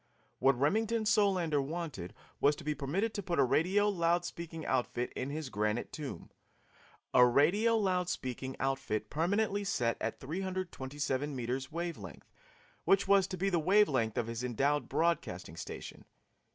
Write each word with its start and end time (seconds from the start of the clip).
What 0.39 0.57
Remington 0.59 1.05
Solander 1.05 1.61
wanted 1.61 2.15
was 2.39 2.55
to 2.55 2.63
be 2.63 2.73
permitted 2.73 3.13
to 3.13 3.21
put 3.21 3.37
a 3.37 3.43
radio 3.43 3.87
loud 3.87 4.25
speaking 4.25 4.65
outfit 4.65 5.13
in 5.15 5.29
his 5.29 5.49
granite 5.49 5.91
tomb 5.91 6.31
a 7.13 7.23
radio 7.23 7.77
loud 7.77 8.09
speaking 8.09 8.55
outfit 8.59 9.11
permanently 9.11 9.63
set 9.63 9.97
at 10.01 10.19
327 10.19 11.35
meters 11.35 11.71
wave 11.71 11.99
length, 11.99 12.31
which 12.83 13.07
was 13.07 13.27
to 13.27 13.37
be 13.37 13.51
the 13.51 13.59
wave 13.59 13.87
length 13.87 14.17
of 14.17 14.25
his 14.25 14.43
endowed 14.43 14.89
broadcasting 14.89 15.55
station. 15.55 16.03